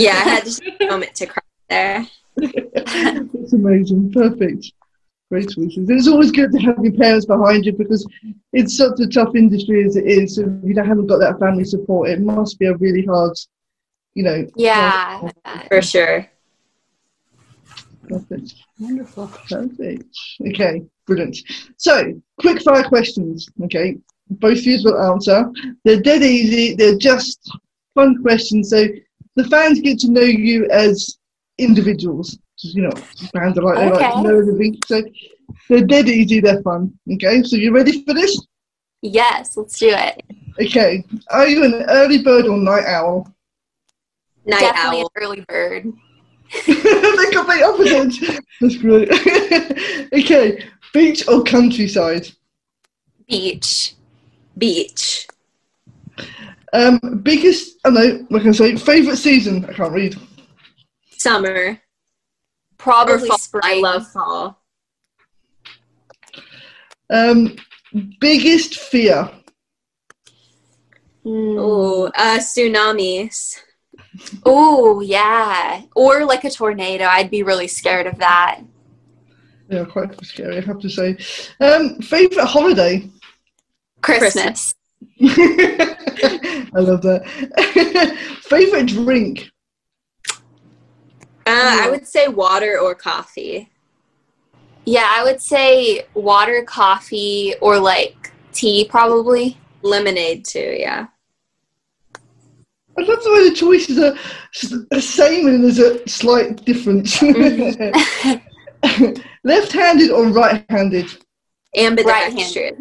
Yeah 0.00 0.12
i 0.12 0.30
had 0.30 0.44
just 0.44 0.62
a 0.62 0.86
moment 0.86 1.14
to 1.16 1.26
cry 1.26 1.42
there. 1.68 2.06
It's 2.36 3.52
amazing. 3.52 4.12
Perfect 4.12 4.72
great 5.30 5.48
choices. 5.48 5.88
It's 5.88 6.08
always 6.08 6.30
good 6.30 6.52
to 6.52 6.58
have 6.58 6.78
your 6.82 6.92
parents 6.92 7.26
behind 7.26 7.64
you 7.64 7.72
because 7.72 8.06
it's 8.52 8.76
such 8.76 9.00
a 9.00 9.08
tough 9.08 9.34
industry 9.34 9.84
as 9.84 9.96
it 9.96 10.06
is. 10.06 10.36
So 10.36 10.42
if 10.42 10.76
you 10.76 10.82
haven't 10.82 11.06
got 11.06 11.18
that 11.18 11.38
family 11.40 11.64
support, 11.64 12.10
it 12.10 12.20
must 12.20 12.58
be 12.58 12.66
a 12.66 12.76
really 12.76 13.04
hard, 13.04 13.36
you 14.14 14.22
know. 14.22 14.46
Yeah, 14.56 15.30
for 15.68 15.82
sure. 15.82 16.26
Perfect. 18.08 18.54
Wonderful. 18.78 19.26
Perfect. 19.48 20.16
Okay, 20.48 20.82
brilliant. 21.06 21.38
So, 21.76 22.20
quick 22.38 22.62
fire 22.62 22.84
questions. 22.84 23.48
Okay, 23.64 23.96
both 24.30 24.58
of 24.58 24.66
you 24.66 24.78
will 24.84 25.02
answer. 25.12 25.50
They're 25.84 26.00
dead 26.00 26.22
easy. 26.22 26.74
They're 26.74 26.98
just 26.98 27.50
fun 27.94 28.22
questions. 28.22 28.70
So 28.70 28.86
the 29.34 29.44
fans 29.44 29.80
get 29.80 29.98
to 30.00 30.10
know 30.10 30.20
you 30.20 30.68
as 30.70 31.18
individuals. 31.58 32.38
You 32.58 32.82
know, 32.82 32.92
bands 33.32 33.58
are 33.58 33.62
like 33.62 33.76
they 33.76 33.90
like 33.90 34.14
to 34.14 34.22
know 34.22 34.38
everything. 34.38 34.78
So 34.86 35.02
they're 35.68 35.84
dead 35.84 36.08
easy. 36.08 36.40
They're 36.40 36.62
fun. 36.62 36.98
Okay, 37.12 37.42
so 37.42 37.56
you 37.56 37.74
ready 37.74 38.04
for 38.04 38.14
this? 38.14 38.46
Yes, 39.02 39.56
let's 39.56 39.78
do 39.78 39.90
it. 39.90 40.22
Okay, 40.60 41.04
are 41.30 41.46
you 41.46 41.64
an 41.64 41.84
early 41.88 42.22
bird 42.22 42.46
or 42.46 42.56
night 42.56 42.86
owl? 42.86 43.30
Night 44.46 44.60
Definitely 44.60 45.00
owl. 45.00 45.10
an 45.14 45.22
early 45.22 45.40
bird. 45.46 45.92
They're 46.66 47.30
complete 47.32 47.62
opposites. 47.62 48.40
That's 48.60 48.76
great. 48.76 49.10
okay, 50.12 50.64
beach 50.94 51.28
or 51.28 51.42
countryside? 51.42 52.28
Beach. 53.28 53.94
Beach. 54.56 55.26
Um, 56.72 56.98
biggest, 57.22 57.78
I 57.84 57.90
know, 57.90 58.26
like 58.30 58.46
I 58.46 58.52
say, 58.52 58.76
favorite 58.76 59.16
season. 59.16 59.64
I 59.66 59.72
can't 59.72 59.92
read. 59.92 60.16
Summer. 61.10 61.80
Probably 62.78 63.28
spring. 63.38 63.62
I 63.64 63.80
love 63.80 64.06
fall. 64.08 64.60
Um, 67.10 67.56
biggest 68.20 68.78
fear. 68.78 69.30
Mm. 71.24 71.56
Oh, 71.58 72.06
uh, 72.14 72.38
tsunamis. 72.38 73.60
Oh, 74.46 75.00
yeah. 75.00 75.82
Or 75.94 76.24
like 76.24 76.44
a 76.44 76.50
tornado. 76.50 77.04
I'd 77.04 77.30
be 77.30 77.42
really 77.42 77.68
scared 77.68 78.06
of 78.06 78.16
that. 78.16 78.62
Yeah, 79.68 79.84
quite 79.84 80.24
scary, 80.24 80.56
I 80.56 80.60
have 80.62 80.78
to 80.78 80.88
say. 80.88 81.18
Um, 81.60 82.00
favorite 82.00 82.46
holiday? 82.46 83.10
Christmas. 84.00 84.74
I 85.20 86.68
love 86.72 87.02
that. 87.02 87.26
favorite 88.42 88.86
drink? 88.86 89.50
Uh, 91.46 91.78
I 91.82 91.90
would 91.90 92.06
say 92.06 92.28
water 92.28 92.78
or 92.80 92.94
coffee. 92.94 93.70
Yeah, 94.84 95.10
I 95.10 95.24
would 95.24 95.40
say 95.40 96.06
water, 96.14 96.62
coffee, 96.62 97.54
or 97.60 97.78
like 97.78 98.32
tea, 98.52 98.86
probably. 98.88 99.58
Lemonade, 99.82 100.44
too, 100.44 100.76
yeah. 100.78 101.06
I 102.98 103.02
love 103.02 103.22
the 103.22 103.32
way 103.32 103.48
the 103.48 103.54
choices 103.54 103.98
are 103.98 104.16
the 104.90 105.02
same 105.02 105.46
and 105.48 105.62
there's 105.62 105.78
a 105.78 106.08
slight 106.08 106.64
difference. 106.64 107.20
Left-handed 109.44 110.10
or 110.10 110.28
right-handed? 110.28 111.14
Ambidextrous. 111.76 112.80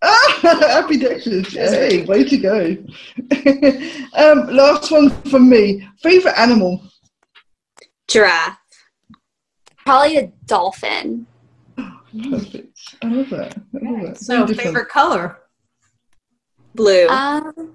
Ah, 0.00 0.78
ambidextrous. 0.82 1.52
Hey, 1.52 2.04
way 2.04 2.24
to 2.24 2.36
go. 2.36 2.76
um, 4.14 4.46
last 4.54 4.90
one 4.90 5.10
from 5.22 5.48
me. 5.48 5.88
Favorite 6.02 6.38
animal? 6.38 6.82
Giraffe. 8.08 8.58
Probably 9.84 10.16
a 10.18 10.26
dolphin. 10.46 11.26
Perfect. 11.76 12.78
I 13.02 13.06
love 13.08 13.30
that. 13.30 13.56
I 13.74 13.90
love 13.90 14.02
that. 14.02 14.18
So, 14.18 14.46
favorite 14.46 14.88
color? 14.88 15.38
Blue. 16.74 17.08
Um, 17.08 17.74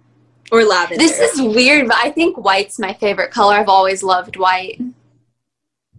or 0.52 0.64
lavender. 0.64 1.04
This 1.04 1.20
is 1.20 1.42
weird, 1.42 1.88
but 1.88 1.98
I 1.98 2.12
think 2.12 2.38
white's 2.38 2.80
my 2.80 2.94
favorite 2.94 3.32
color. 3.32 3.56
I've 3.56 3.70
always 3.70 4.04
loved 4.04 4.38
white. 4.38 4.82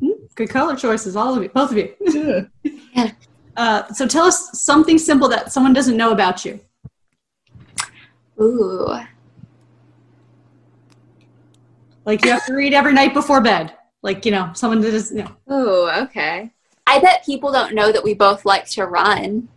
Hmm, 0.01 0.11
good 0.35 0.51
color 0.51 0.77
choices, 0.77 1.17
all 1.17 1.37
of 1.37 1.43
you, 1.43 1.49
both 1.49 1.73
of 1.73 1.77
you. 1.77 1.95
Yeah. 2.01 2.71
yeah. 2.95 3.11
Uh, 3.57 3.93
so 3.93 4.07
tell 4.07 4.25
us 4.25 4.63
something 4.63 4.99
simple 4.99 5.29
that 5.29 5.53
someone 5.53 5.73
doesn't 5.73 5.97
know 5.97 6.13
about 6.13 6.45
you. 6.45 6.61
Ooh. 8.41 8.89
Like 12.05 12.25
you 12.25 12.31
have 12.31 12.47
to 12.47 12.55
read 12.55 12.73
every 12.73 12.93
night 12.93 13.13
before 13.13 13.41
bed. 13.41 13.75
Like, 14.03 14.25
you 14.25 14.31
know, 14.31 14.51
someone 14.55 14.81
that 14.81 14.95
is, 14.95 15.11
you 15.11 15.25
know. 15.25 15.37
Oh, 15.49 16.03
okay. 16.05 16.51
I 16.87 17.01
bet 17.01 17.25
people 17.27 17.53
don't 17.53 17.75
know 17.75 17.93
that 17.93 18.03
we 18.03 18.15
both 18.15 18.45
like 18.45 18.69
to 18.71 18.87
run. 18.87 19.49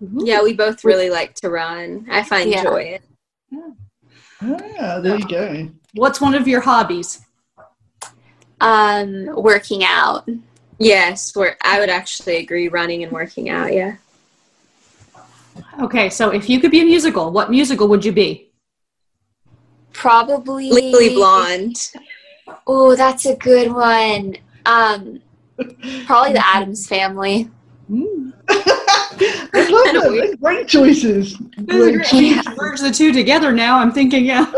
Yeah, 0.00 0.42
we 0.42 0.52
both 0.52 0.84
really 0.84 1.10
like 1.10 1.34
to 1.36 1.50
run. 1.50 2.06
I 2.10 2.22
find 2.22 2.50
yeah. 2.50 2.62
joy 2.62 2.82
in 2.82 2.94
it. 2.94 3.02
Yeah. 3.50 3.70
Ah, 4.80 5.00
there 5.00 5.18
you 5.18 5.26
go. 5.26 5.70
What's 5.94 6.20
one 6.20 6.34
of 6.34 6.46
your 6.46 6.60
hobbies? 6.60 7.20
Um, 8.60 9.26
working 9.34 9.84
out. 9.84 10.28
Yes, 10.78 11.34
where 11.34 11.56
I 11.62 11.80
would 11.80 11.90
actually 11.90 12.36
agree 12.36 12.68
running 12.68 13.02
and 13.02 13.10
working 13.10 13.50
out, 13.50 13.72
yeah. 13.72 13.96
Okay, 15.80 16.08
so 16.08 16.30
if 16.30 16.48
you 16.48 16.60
could 16.60 16.70
be 16.70 16.80
a 16.80 16.84
musical, 16.84 17.32
what 17.32 17.50
musical 17.50 17.88
would 17.88 18.04
you 18.04 18.12
be? 18.12 18.50
Probably 19.92 20.70
Legally 20.70 21.14
Blonde. 21.14 21.90
Oh, 22.66 22.94
that's 22.94 23.26
a 23.26 23.36
good 23.36 23.72
one. 23.72 24.36
Um, 24.66 25.20
probably 26.06 26.32
the 26.32 26.46
Addams 26.46 26.86
Family. 26.86 27.50
Mm. 27.90 28.32
I 28.50 29.68
love 29.70 30.12
that. 30.12 30.36
Great 30.40 30.68
choices. 30.68 31.36
Great 31.36 32.04
choices. 32.04 32.46
Merge 32.56 32.80
the 32.80 32.90
two 32.90 33.12
together 33.12 33.52
now. 33.52 33.78
I'm 33.78 33.92
thinking, 33.92 34.24
yeah. 34.24 34.44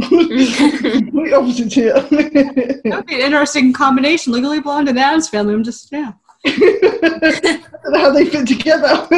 Complete 0.00 1.32
opposites 1.32 1.74
here. 1.74 1.94
That'd 2.00 3.06
be 3.06 3.14
an 3.14 3.20
interesting 3.20 3.72
combination. 3.72 4.32
Legally 4.32 4.60
Blonde 4.60 4.88
and 4.88 4.98
Addams 4.98 5.28
Family. 5.28 5.54
I'm 5.54 5.64
just, 5.64 5.90
yeah. 5.90 6.12
how 7.94 8.10
they 8.12 8.26
fit 8.26 8.46
together. 8.46 9.08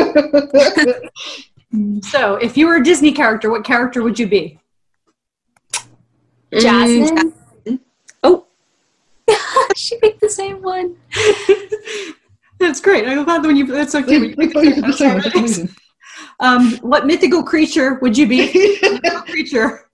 so, 2.02 2.36
if 2.36 2.56
you 2.56 2.66
were 2.66 2.76
a 2.76 2.84
Disney 2.84 3.12
character, 3.12 3.50
what 3.50 3.64
character 3.64 4.02
would 4.02 4.18
you 4.18 4.26
be? 4.26 4.58
Jasmine. 6.58 7.32
Oh, 9.72 9.74
she 9.76 9.98
picked 9.98 10.20
the 10.20 10.28
same 10.28 10.62
one. 10.62 10.96
That's 12.58 12.80
great. 12.80 13.06
I'm 13.06 13.24
glad 13.24 13.42
when 13.42 13.56
you. 13.56 13.66
That's 13.66 13.92
so 13.92 14.02
cute. 14.02 14.38
Um, 16.40 16.76
what 16.78 17.06
mythical 17.06 17.44
creature 17.44 17.98
would 18.02 18.18
you 18.18 18.26
be? 18.26 18.78
creature. 19.26 19.88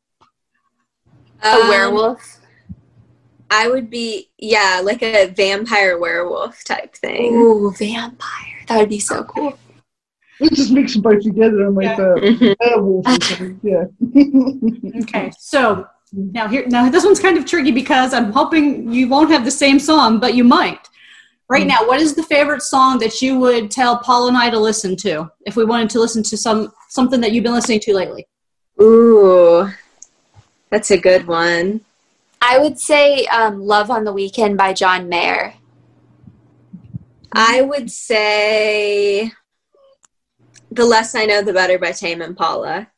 Um, 1.42 1.66
a 1.66 1.68
werewolf. 1.68 2.38
I 3.50 3.68
would 3.68 3.90
be, 3.90 4.30
yeah, 4.38 4.80
like 4.82 5.02
a 5.02 5.26
vampire 5.26 5.98
werewolf 5.98 6.64
type 6.64 6.94
thing. 6.94 7.34
Ooh, 7.34 7.70
vampire. 7.72 8.64
That 8.66 8.78
would 8.78 8.88
be 8.88 8.98
so 8.98 9.24
cool. 9.24 9.58
We 10.40 10.48
just 10.50 10.72
mix 10.72 10.94
them 10.94 11.02
both 11.02 11.22
together 11.22 11.66
and 11.66 11.76
make 11.76 11.98
yeah. 11.98 12.14
a 12.16 12.56
werewolf 12.60 13.06
or 13.06 13.20
something. 13.20 13.60
Yeah. 13.62 13.84
okay, 15.02 15.30
so 15.38 15.86
now 16.12 16.48
here, 16.48 16.66
now 16.66 16.88
this 16.88 17.04
one's 17.04 17.20
kind 17.20 17.36
of 17.36 17.44
tricky 17.44 17.70
because 17.70 18.14
I'm 18.14 18.32
hoping 18.32 18.92
you 18.92 19.08
won't 19.08 19.30
have 19.30 19.44
the 19.44 19.50
same 19.50 19.78
song, 19.78 20.20
but 20.20 20.34
you 20.34 20.44
might. 20.44 20.88
Right 21.48 21.64
mm. 21.64 21.68
now, 21.68 21.86
what 21.86 22.00
is 22.00 22.14
the 22.14 22.22
favorite 22.22 22.62
song 22.62 22.98
that 22.98 23.22
you 23.22 23.38
would 23.38 23.70
tell 23.70 23.98
Paul 23.98 24.28
and 24.28 24.36
I 24.36 24.50
to 24.50 24.58
listen 24.58 24.96
to 24.96 25.30
if 25.46 25.56
we 25.56 25.64
wanted 25.64 25.90
to 25.90 26.00
listen 26.00 26.22
to 26.24 26.36
some 26.36 26.72
something 26.88 27.20
that 27.20 27.32
you've 27.32 27.44
been 27.44 27.54
listening 27.54 27.80
to 27.80 27.94
lately? 27.94 28.26
Ooh, 28.80 29.70
that's 30.70 30.90
a 30.90 30.98
good 30.98 31.26
one. 31.26 31.80
I 32.40 32.58
would 32.58 32.78
say 32.78 33.26
um, 33.26 33.60
"Love 33.60 33.90
on 33.90 34.04
the 34.04 34.12
Weekend" 34.12 34.56
by 34.56 34.72
John 34.72 35.08
Mayer. 35.08 35.54
I 37.32 37.62
would 37.62 37.90
say 37.90 39.32
"The 40.70 40.84
Less 40.84 41.14
I 41.14 41.26
Know, 41.26 41.42
the 41.42 41.52
Better" 41.52 41.78
by 41.78 41.92
Tame 41.92 42.22
Impala. 42.22 42.88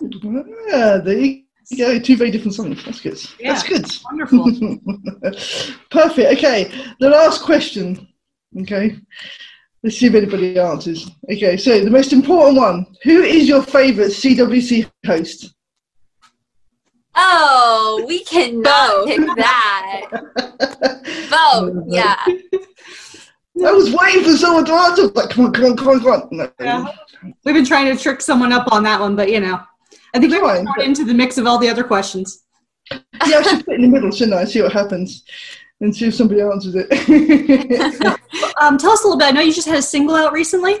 Yeah, 0.00 0.98
there 0.98 1.18
you 1.18 1.45
yeah, 1.70 1.98
two 1.98 2.16
very 2.16 2.30
different 2.30 2.54
songs. 2.54 2.84
That's 2.84 3.00
good. 3.00 3.18
Yeah, 3.40 3.52
That's 3.52 3.68
good. 3.68 3.86
Wonderful. 4.04 4.44
Perfect. 5.90 6.38
Okay, 6.38 6.70
the 7.00 7.10
last 7.10 7.42
question. 7.42 8.08
Okay, 8.60 8.96
let's 9.82 9.98
see 9.98 10.06
if 10.06 10.14
anybody 10.14 10.58
answers. 10.58 11.10
Okay, 11.30 11.56
so 11.56 11.82
the 11.82 11.90
most 11.90 12.12
important 12.12 12.56
one: 12.56 12.86
Who 13.02 13.22
is 13.22 13.48
your 13.48 13.62
favourite 13.62 14.10
CWC 14.10 14.90
host? 15.04 15.54
Oh, 17.16 18.04
we 18.06 18.22
cannot 18.24 19.06
pick 19.06 19.20
that. 19.36 20.10
Vote, 21.30 21.84
yeah. 21.88 22.22
I 23.64 23.72
was 23.72 23.90
waiting 23.92 24.22
for 24.22 24.36
someone 24.36 24.66
to 24.66 24.72
answer. 24.72 25.06
Like, 25.08 25.30
come 25.30 25.46
on, 25.46 25.52
come 25.52 25.64
on, 25.64 25.76
come 25.76 25.88
on, 25.88 26.00
come 26.00 26.10
on. 26.12 26.28
No. 26.30 26.52
Yeah. 26.60 26.86
We've 27.44 27.54
been 27.54 27.64
trying 27.64 27.94
to 27.94 28.00
trick 28.00 28.20
someone 28.20 28.52
up 28.52 28.70
on 28.70 28.82
that 28.82 29.00
one, 29.00 29.16
but 29.16 29.30
you 29.30 29.40
know. 29.40 29.60
I 30.16 30.20
think 30.20 30.32
going 30.32 30.66
into 30.80 31.04
the 31.04 31.14
mix 31.14 31.36
of 31.36 31.46
all 31.46 31.58
the 31.58 31.68
other 31.68 31.84
questions. 31.84 32.44
Yeah, 32.90 33.38
I 33.38 33.42
should 33.42 33.66
put 33.66 33.74
in 33.74 33.82
the 33.82 33.88
middle, 33.88 34.10
shouldn't 34.10 34.36
I? 34.36 34.44
See 34.44 34.62
what 34.62 34.72
happens 34.72 35.24
and 35.80 35.94
see 35.94 36.06
if 36.06 36.14
somebody 36.14 36.40
answers 36.40 36.74
it. 36.76 36.88
um, 38.60 38.78
tell 38.78 38.92
us 38.92 39.02
a 39.02 39.06
little 39.06 39.18
bit. 39.18 39.28
I 39.28 39.30
know 39.32 39.42
you 39.42 39.52
just 39.52 39.68
had 39.68 39.78
a 39.78 39.82
single 39.82 40.16
out 40.16 40.32
recently. 40.32 40.76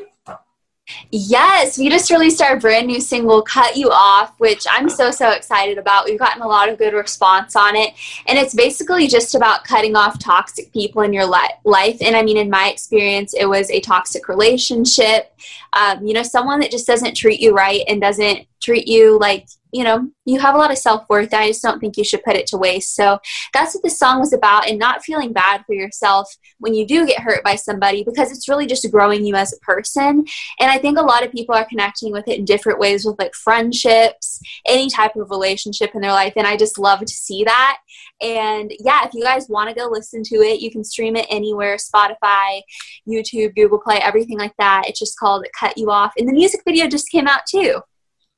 Yes, 1.10 1.78
we 1.78 1.88
just 1.88 2.10
released 2.10 2.40
our 2.40 2.58
brand 2.60 2.86
new 2.86 3.00
single, 3.00 3.42
Cut 3.42 3.76
You 3.76 3.90
Off, 3.90 4.34
which 4.38 4.64
I'm 4.70 4.88
so, 4.88 5.10
so 5.10 5.30
excited 5.30 5.78
about. 5.78 6.04
We've 6.04 6.18
gotten 6.18 6.42
a 6.42 6.46
lot 6.46 6.68
of 6.68 6.78
good 6.78 6.94
response 6.94 7.56
on 7.56 7.74
it. 7.74 7.94
And 8.26 8.38
it's 8.38 8.54
basically 8.54 9.08
just 9.08 9.34
about 9.34 9.64
cutting 9.64 9.96
off 9.96 10.18
toxic 10.20 10.72
people 10.72 11.02
in 11.02 11.12
your 11.12 11.26
li- 11.26 11.54
life. 11.64 11.96
And 12.00 12.14
I 12.14 12.22
mean, 12.22 12.36
in 12.36 12.48
my 12.48 12.68
experience, 12.68 13.34
it 13.34 13.46
was 13.46 13.68
a 13.70 13.80
toxic 13.80 14.28
relationship. 14.28 15.36
Um, 15.72 16.06
you 16.06 16.12
know, 16.12 16.22
someone 16.22 16.60
that 16.60 16.70
just 16.70 16.86
doesn't 16.86 17.16
treat 17.16 17.40
you 17.40 17.52
right 17.52 17.82
and 17.88 18.00
doesn't 18.00 18.46
treat 18.60 18.86
you 18.86 19.18
like 19.18 19.48
you 19.76 19.84
know, 19.84 20.08
you 20.24 20.40
have 20.40 20.54
a 20.54 20.58
lot 20.58 20.70
of 20.70 20.78
self 20.78 21.04
worth. 21.10 21.34
I 21.34 21.48
just 21.48 21.62
don't 21.62 21.78
think 21.78 21.98
you 21.98 22.04
should 22.04 22.24
put 22.24 22.34
it 22.34 22.46
to 22.46 22.56
waste. 22.56 22.94
So 22.94 23.18
that's 23.52 23.74
what 23.74 23.82
this 23.84 23.98
song 23.98 24.20
was 24.20 24.32
about, 24.32 24.66
and 24.66 24.78
not 24.78 25.04
feeling 25.04 25.34
bad 25.34 25.64
for 25.66 25.74
yourself 25.74 26.34
when 26.58 26.72
you 26.72 26.86
do 26.86 27.06
get 27.06 27.20
hurt 27.20 27.44
by 27.44 27.56
somebody 27.56 28.02
because 28.02 28.32
it's 28.32 28.48
really 28.48 28.66
just 28.66 28.90
growing 28.90 29.26
you 29.26 29.34
as 29.34 29.52
a 29.52 29.58
person. 29.58 30.24
And 30.60 30.70
I 30.70 30.78
think 30.78 30.96
a 30.96 31.02
lot 31.02 31.26
of 31.26 31.30
people 31.30 31.54
are 31.54 31.66
connecting 31.66 32.10
with 32.10 32.26
it 32.26 32.38
in 32.38 32.46
different 32.46 32.78
ways 32.78 33.04
with 33.04 33.18
like 33.18 33.34
friendships, 33.34 34.40
any 34.66 34.88
type 34.88 35.14
of 35.14 35.28
relationship 35.28 35.90
in 35.94 36.00
their 36.00 36.12
life. 36.12 36.32
And 36.36 36.46
I 36.46 36.56
just 36.56 36.78
love 36.78 37.00
to 37.00 37.08
see 37.08 37.44
that. 37.44 37.76
And 38.22 38.72
yeah, 38.80 39.04
if 39.04 39.12
you 39.12 39.22
guys 39.22 39.46
want 39.50 39.68
to 39.68 39.74
go 39.74 39.88
listen 39.90 40.22
to 40.22 40.36
it, 40.36 40.60
you 40.60 40.70
can 40.70 40.84
stream 40.84 41.16
it 41.16 41.26
anywhere 41.28 41.76
Spotify, 41.76 42.62
YouTube, 43.06 43.54
Google 43.54 43.78
Play, 43.78 43.98
everything 43.98 44.38
like 44.38 44.54
that. 44.58 44.84
It's 44.86 44.98
just 44.98 45.18
called 45.18 45.46
Cut 45.60 45.76
You 45.76 45.90
Off. 45.90 46.14
And 46.16 46.26
the 46.26 46.32
music 46.32 46.62
video 46.64 46.88
just 46.88 47.10
came 47.10 47.26
out 47.26 47.42
too. 47.46 47.82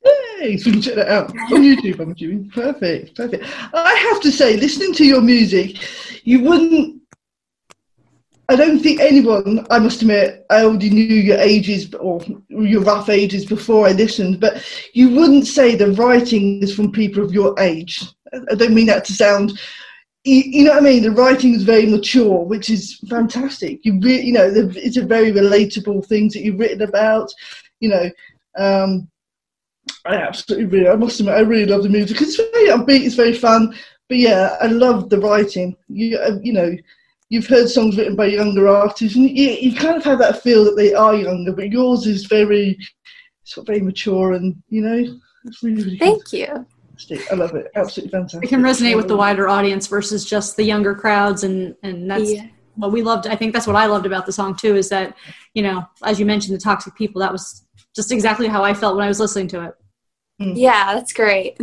Yay! 0.05 0.57
So 0.57 0.71
you 0.71 0.73
can 0.75 0.83
check 0.83 0.95
that 0.95 1.09
out 1.09 1.31
on 1.31 1.63
YouTube, 1.63 2.01
I'm 2.01 2.13
assuming. 2.13 2.51
Perfect, 2.51 3.17
perfect. 3.17 3.45
I 3.73 3.95
have 4.11 4.21
to 4.23 4.31
say, 4.31 4.57
listening 4.57 4.93
to 4.95 5.05
your 5.05 5.21
music, 5.21 5.79
you 6.25 6.43
wouldn't. 6.43 7.03
I 8.51 8.57
don't 8.57 8.81
think 8.81 9.01
anyone, 9.01 9.67
I 9.69 9.79
must 9.79 10.01
admit, 10.01 10.47
I 10.49 10.65
already 10.65 10.89
knew 10.89 11.03
your 11.03 11.37
ages 11.37 11.93
or 11.95 12.25
your 12.49 12.81
rough 12.81 13.11
ages 13.11 13.45
before 13.45 13.87
I 13.87 13.93
listened, 13.93 14.41
but 14.41 14.65
you 14.95 15.11
wouldn't 15.11 15.47
say 15.47 15.75
the 15.75 15.93
writing 15.93 16.63
is 16.63 16.75
from 16.75 16.91
people 16.91 17.23
of 17.23 17.35
your 17.35 17.59
age. 17.61 18.03
I 18.33 18.55
don't 18.55 18.73
mean 18.73 18.87
that 18.87 19.05
to 19.07 19.13
sound 19.13 19.59
you, 20.29 20.65
know 20.65 20.73
what 20.73 20.83
I 20.83 20.85
mean? 20.85 21.03
The 21.03 21.11
writing 21.11 21.55
is 21.55 21.63
very 21.63 21.87
mature, 21.87 22.45
which 22.45 22.71
is 22.71 22.99
fantastic. 23.09 23.85
You 23.85 23.99
re- 24.01 24.21
you 24.21 24.33
know, 24.33 24.51
it's 24.53 24.97
a 24.97 25.05
very 25.05 25.33
relatable 25.33 26.07
things 26.07 26.35
that 26.35 26.43
you've 26.43 26.59
written 26.59 26.83
about. 26.83 27.33
You 27.81 27.89
know, 27.91 28.11
um, 28.59 29.09
I 30.05 30.15
absolutely 30.17 30.67
really, 30.67 30.89
I 30.89 30.97
must 30.97 31.21
admit, 31.21 31.35
I 31.35 31.41
really 31.41 31.67
love 31.67 31.83
the 31.83 31.89
music. 31.89 32.19
Because 32.19 32.39
it's 32.39 32.51
very 32.53 32.69
upbeat, 32.69 33.05
it's 33.05 33.15
very 33.15 33.35
fun. 33.35 33.75
But 34.09 34.19
yeah, 34.19 34.57
I 34.61 34.67
love 34.67 35.11
the 35.11 35.21
writing. 35.21 35.77
You, 35.89 36.17
uh, 36.19 36.39
you 36.43 36.53
know, 36.53 36.75
you've 37.29 37.47
heard 37.47 37.69
songs 37.69 37.97
written 37.97 38.17
by 38.17 38.27
younger 38.27 38.69
artists, 38.69 39.17
and 39.17 39.29
you, 39.29 39.51
you 39.51 39.75
kind 39.75 39.97
of 39.97 40.05
have 40.05 40.19
that 40.19 40.43
feel 40.43 40.65
that 40.65 40.77
they 40.77 40.95
are 40.95 41.15
younger. 41.15 41.53
But 41.53 41.71
yours 41.71 42.07
is 42.07 42.27
very, 42.27 42.79
sort 43.45 43.65
of 43.65 43.67
very 43.67 43.81
mature, 43.81 44.33
and 44.33 44.57
you 44.69 44.83
know, 44.83 45.19
it's 45.45 45.63
really, 45.63 45.83
really. 45.83 45.99
Thank 45.99 46.33
you. 46.33 46.67
I 47.31 47.35
love 47.35 47.55
it. 47.55 47.71
Absolutely 47.77 48.11
fantastic. 48.11 48.45
It 48.45 48.49
can 48.49 48.63
resonate 48.63 48.97
with 48.97 49.07
the 49.07 49.17
wider 49.17 49.49
audience 49.49 49.87
versus 49.87 50.25
just 50.25 50.57
the 50.57 50.65
younger 50.65 50.95
crowds, 50.95 51.45
and 51.45 51.77
and 51.83 52.11
that's 52.11 52.33
yeah. 52.33 52.47
what 52.77 52.93
we 52.93 53.03
loved. 53.03 53.27
I 53.27 53.37
think 53.37 53.53
that's 53.53 53.67
what 53.67 53.77
I 53.77 53.87
loved 53.87 54.07
about 54.07 54.27
the 54.27 54.33
song 54.33 54.57
too. 54.57 54.75
Is 54.75 54.89
that 54.89 55.17
you 55.55 55.63
know, 55.63 55.87
as 56.03 56.19
you 56.19 56.27
mentioned, 56.27 56.57
the 56.57 56.61
toxic 56.61 56.95
people. 56.95 57.21
That 57.21 57.31
was 57.31 57.65
just 57.99 58.13
exactly 58.13 58.47
how 58.47 58.63
I 58.63 58.75
felt 58.75 58.95
when 58.95 59.05
I 59.05 59.09
was 59.09 59.19
listening 59.19 59.49
to 59.49 59.65
it. 59.65 59.75
Mm. 60.41 60.53
Yeah, 60.55 60.95
that's 60.95 61.13
great. 61.13 61.59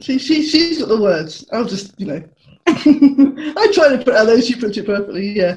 She, 0.00 0.20
she, 0.20 0.44
she's 0.44 0.78
got 0.78 0.86
the 0.86 1.02
words. 1.02 1.44
I'll 1.52 1.64
just, 1.64 1.98
you 1.98 2.06
know, 2.06 2.22
I 2.68 3.68
try 3.74 3.88
to 3.88 4.00
put 4.04 4.14
out 4.14 4.26
those. 4.26 4.46
She 4.46 4.54
put 4.54 4.76
it 4.76 4.86
perfectly. 4.86 5.30
Yeah. 5.32 5.56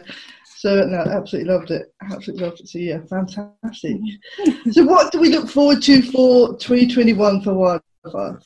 So 0.58 0.84
no, 0.86 0.98
absolutely 0.98 1.54
loved 1.54 1.70
it. 1.70 1.94
Absolutely 2.02 2.48
loved 2.48 2.62
it. 2.62 2.68
So 2.68 2.80
yeah, 2.80 2.98
fantastic. 3.08 3.98
so 4.72 4.86
what 4.86 5.12
do 5.12 5.20
we 5.20 5.30
look 5.30 5.48
forward 5.48 5.84
to 5.84 6.02
for 6.02 6.58
2021 6.58 7.42
for 7.42 7.54
Wildfire? 7.54 8.42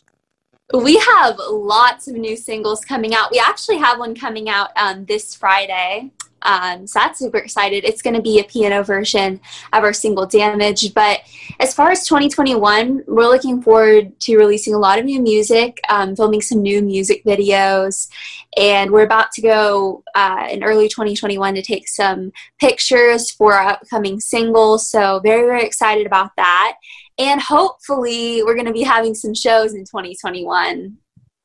We 0.74 0.98
have 0.98 1.38
lots 1.50 2.10
of 2.10 2.16
new 2.16 2.36
singles 2.36 2.84
coming 2.84 3.16
out. 3.16 3.32
We 3.32 3.40
actually 3.40 3.78
have 3.78 3.98
one 3.98 4.14
coming 4.14 4.50
out 4.50 4.72
um, 4.76 5.06
this 5.06 5.34
Friday. 5.34 6.12
Um, 6.44 6.86
so 6.86 7.00
that's 7.00 7.20
super 7.20 7.38
excited. 7.38 7.84
It's 7.84 8.02
going 8.02 8.16
to 8.16 8.22
be 8.22 8.40
a 8.40 8.44
piano 8.44 8.84
version 8.84 9.40
of 9.72 9.84
our 9.84 9.94
single 9.94 10.26
Damage. 10.26 10.94
But 10.94 11.22
as 11.60 11.74
far 11.74 11.92
as 11.92 12.06
2021, 12.08 13.04
we're 13.08 13.28
looking 13.28 13.62
forward 13.62 14.20
to 14.22 14.38
releasing 14.38 14.74
a 14.74 14.80
lot 14.80 15.00
of 15.00 15.06
new 15.06 15.22
music, 15.22 15.80
um, 15.90 16.16
filming 16.16 16.42
some 16.42 16.62
new 16.62 16.82
music 16.82 17.24
videos. 17.24 18.10
And 18.58 18.92
we're 18.92 19.04
about 19.04 19.32
to 19.34 19.42
go 19.42 20.04
uh, 20.16 20.48
in 20.52 20.64
early 20.64 20.88
2021 20.88 21.56
to 21.56 21.62
take 21.62 21.88
some 21.88 22.32
pictures 22.60 23.32
for 23.32 23.54
our 23.54 23.72
upcoming 23.72 24.20
single. 24.20 24.78
So 24.78 25.20
very, 25.20 25.46
very 25.46 25.64
excited 25.64 26.06
about 26.06 26.32
that. 26.38 26.76
And 27.18 27.40
hopefully, 27.42 28.42
we're 28.44 28.56
going 28.56 28.66
to 28.66 28.74
be 28.74 28.82
having 28.82 29.14
some 29.14 29.36
shows 29.36 29.74
in 29.74 29.82
2021. 29.82 30.98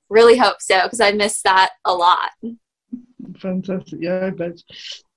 Really 0.09 0.39
hope 0.39 0.63
so 0.63 0.85
because 0.85 1.01
I 1.01 1.13
missed 1.13 1.45
that 1.45 1.73
a 1.85 1.93
lot 1.93 2.31
fantastic. 3.41 3.99
Yeah, 4.01 4.27
I 4.27 4.31
bet. 4.31 4.63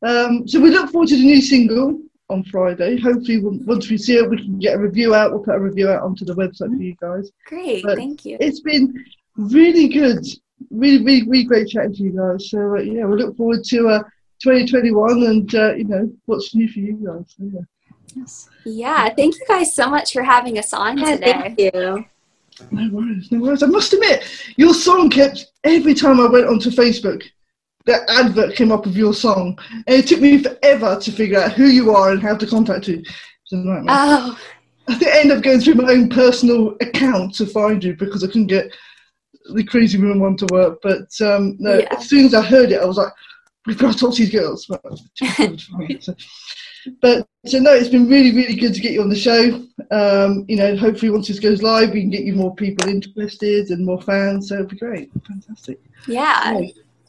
Um, 0.02 0.48
so 0.48 0.60
we 0.60 0.70
look 0.70 0.92
forward 0.92 1.10
to 1.10 1.16
the 1.16 1.24
new 1.24 1.42
single 1.42 2.00
on 2.30 2.44
Friday. 2.46 3.00
Hopefully, 3.00 3.40
we'll, 3.40 3.60
once 3.66 3.90
we 3.90 3.98
see 3.98 4.18
it, 4.18 4.30
we 4.30 4.38
can 4.38 4.58
get 4.58 4.76
a 4.76 4.80
review 4.80 5.14
out. 5.14 5.32
We'll 5.32 5.44
put 5.44 5.56
a 5.56 5.60
review 5.60 5.90
out 5.90 6.02
onto 6.02 6.26
the 6.26 6.36
website 6.36 6.76
for 6.76 6.82
you 6.82 6.96
guys. 7.00 7.32
Great, 7.46 7.84
but 7.84 7.98
thank 7.98 8.26
you. 8.26 8.38
It's 8.40 8.62
been 8.62 9.04
really 9.36 9.88
good, 9.90 10.26
really, 10.70 11.04
really, 11.04 11.28
really 11.28 11.44
great 11.44 11.68
chatting 11.68 11.94
to 11.96 12.04
you 12.04 12.12
guys. 12.12 12.50
So 12.50 12.78
uh, 12.78 12.80
yeah, 12.80 13.06
we 13.06 13.18
look 13.18 13.38
forward 13.38 13.64
to 13.66 13.90
uh, 13.90 14.04
2021 14.42 15.24
and 15.24 15.56
uh, 15.56 15.74
you 15.76 15.84
know 15.84 16.12
what's 16.26 16.56
new 16.56 16.68
for 16.68 16.80
you 16.80 16.94
guys. 16.94 17.36
So, 17.38 17.50
yeah. 17.54 17.62
Yes. 18.16 18.50
Yeah, 18.66 19.10
thank 19.10 19.36
you 19.36 19.46
guys 19.48 19.74
so 19.74 19.90
much 19.90 20.12
for 20.12 20.24
having 20.24 20.58
us 20.58 20.74
on 20.74 20.98
yeah, 20.98 21.16
today. 21.16 21.32
Thank 21.32 21.60
you. 21.60 22.06
No 22.70 22.90
worries, 22.92 23.32
no 23.32 23.40
worries. 23.40 23.64
I 23.64 23.68
must 23.68 23.94
admit, 23.94 24.24
your 24.58 24.74
song 24.74 25.10
kept 25.10 25.52
every 25.64 25.94
time 25.94 26.20
I 26.20 26.28
went 26.28 26.48
onto 26.48 26.70
Facebook 26.70 27.24
that 27.86 28.10
advert 28.10 28.56
came 28.56 28.72
up 28.72 28.86
of 28.86 28.98
your 28.98 29.14
song, 29.14 29.58
and 29.72 29.84
it 29.88 30.08
took 30.08 30.22
me 30.22 30.42
forever 30.42 31.00
to 31.00 31.12
figure 31.12 31.40
out 31.40 31.54
who 31.54 31.66
you 31.66 31.96
are 31.96 32.12
and 32.12 32.22
how 32.22 32.36
to 32.36 32.48
contact 32.48 32.88
you. 32.88 33.04
Oh. 33.54 34.40
I 34.88 34.96
think 34.96 35.12
I 35.12 35.20
ended 35.20 35.38
up 35.38 35.44
going 35.44 35.60
through 35.60 35.76
my 35.76 35.92
own 35.92 36.10
personal 36.10 36.76
account 36.82 37.36
to 37.36 37.46
find 37.46 37.84
you 37.84 37.96
because 37.96 38.24
I 38.24 38.28
couldn't 38.28 38.48
get 38.48 38.74
the 39.54 39.64
crazy 39.64 39.98
woman 39.98 40.20
one 40.20 40.38
to 40.38 40.48
work. 40.52 40.80
But 40.82 41.10
um, 41.22 41.56
no, 41.60 41.80
yeah. 41.80 41.88
as 41.92 42.10
soon 42.10 42.26
as 42.26 42.34
I 42.34 42.42
heard 42.42 42.72
it, 42.72 42.82
I 42.82 42.86
was 42.86 42.98
like, 42.98 43.14
we've 43.66 43.78
got 43.78 43.94
to 43.94 43.98
talk 43.98 44.16
to 44.16 44.26
these 44.26 44.32
girls. 44.32 44.66
but 47.02 47.28
so 47.46 47.60
no, 47.60 47.74
it's 47.74 47.90
been 47.90 48.10
really, 48.10 48.36
really 48.36 48.56
good 48.56 48.74
to 48.74 48.82
get 48.82 48.94
you 48.94 49.02
on 49.02 49.10
the 49.10 49.16
show. 49.16 49.64
Um, 49.92 50.46
you 50.48 50.56
know, 50.56 50.76
hopefully 50.76 51.12
once 51.12 51.28
this 51.28 51.40
goes 51.40 51.62
live, 51.62 51.92
we 51.92 52.02
can 52.02 52.10
get 52.10 52.24
you 52.24 52.34
more 52.34 52.56
people 52.56 52.90
interested 52.90 53.70
and 53.70 53.86
more 53.86 54.02
fans. 54.02 54.50
So 54.50 54.56
it'd 54.56 54.70
be 54.70 54.78
great, 54.78 55.12
fantastic. 55.28 55.80
Yeah. 56.08 56.60